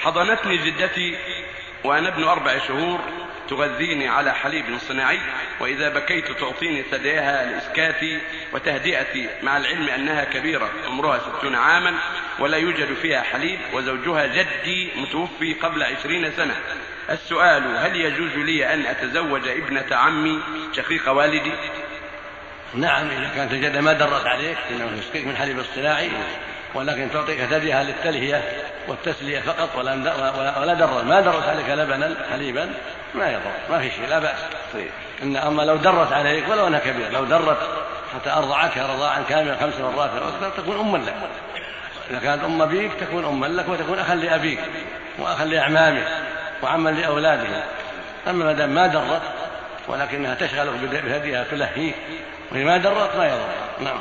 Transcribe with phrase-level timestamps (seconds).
[0.00, 1.16] حضنتني جدتي
[1.84, 3.00] وأنا ابن أربع شهور
[3.48, 5.18] تغذيني على حليب صناعي
[5.60, 8.20] وإذا بكيت تعطيني ثديها لإسكاتي
[8.52, 11.94] وتهدئتي مع العلم أنها كبيرة عمرها ستون عاما
[12.38, 16.56] ولا يوجد فيها حليب وزوجها جدي متوفي قبل عشرين سنة.
[17.10, 20.42] السؤال هل يجوز لي أن أتزوج ابنة عمي
[20.76, 21.52] شقيق والدي؟
[22.74, 26.10] نعم إذا كانت الجدة ما درت عليك إنه يسقيك من حليب الصناعي.
[26.74, 28.42] ولكن تعطيك ثديها للتلهية
[28.88, 29.92] والتسلية فقط ولا
[30.60, 32.72] ولا درت ما درت عليك لبنا حليبا
[33.14, 33.52] ما يضر.
[33.70, 34.38] ما في شيء لا بأس.
[34.74, 34.90] طيب.
[35.22, 37.58] إن أما لو درت عليك ولو أنها كبيرة لو درت
[38.14, 41.14] حتى أرضعتك رضاعا كاملا خمس مرات أو أكثر تكون أما لك.
[42.10, 44.60] إذا كانت أم أبيك تكون أما لك وتكون أخا لأبيك
[45.18, 46.06] وأخا لأعمامك
[46.62, 47.60] وعما لأولادهم
[48.28, 49.22] أما ما دام ما درت
[49.88, 50.72] ولكنها تشغلك
[51.04, 51.94] بهديها تلهيك
[52.52, 53.48] وهي ما درت ما يضر.
[53.80, 53.98] نعم.